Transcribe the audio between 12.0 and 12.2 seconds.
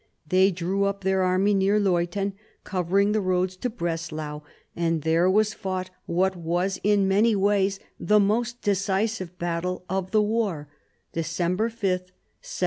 1757).